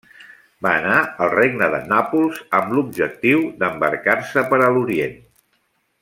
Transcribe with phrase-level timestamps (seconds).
[0.65, 0.95] Va anar
[1.25, 5.19] al regne de Nàpols amb l'objectiu d'embarcar-se per a l'Orient.